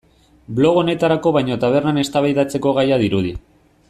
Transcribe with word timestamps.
Blog 0.59 0.79
honetarako 0.81 1.33
baino 1.35 1.57
tabernan 1.65 2.01
eztabaidatzeko 2.05 2.73
gaia 2.79 2.99
dirudi. 3.05 3.35